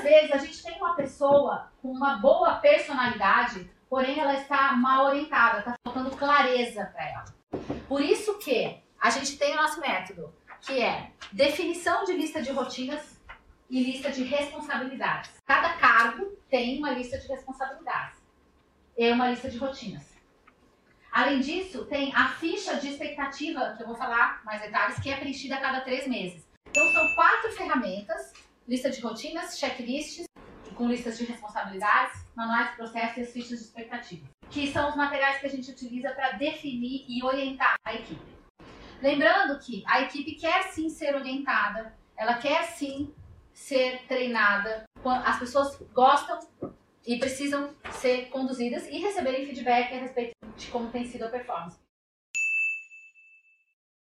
[0.00, 5.06] muitas vezes a gente tem uma pessoa com uma boa personalidade, porém ela está mal
[5.06, 7.24] orientada, está faltando clareza para ela.
[7.88, 12.50] Por isso que a gente tem o nosso método, que é definição de lista de
[12.50, 13.20] rotinas
[13.68, 15.30] e lista de responsabilidades.
[15.46, 18.18] Cada cargo tem uma lista de responsabilidades
[18.96, 20.08] e uma lista de rotinas.
[21.12, 25.16] Além disso, tem a ficha de expectativa, que eu vou falar mais detalhes, que é
[25.16, 26.46] preenchida a cada três meses.
[26.68, 28.32] Então, são quatro ferramentas:
[28.70, 30.26] lista de rotinas, checklists,
[30.76, 34.94] com listas de responsabilidades, manuais de processo e as fichas de expectativa, que são os
[34.94, 38.30] materiais que a gente utiliza para definir e orientar a equipe.
[39.02, 43.12] Lembrando que a equipe quer sim ser orientada, ela quer sim
[43.52, 46.38] ser treinada, as pessoas gostam
[47.04, 51.76] e precisam ser conduzidas e receberem feedback a respeito de como tem sido a performance.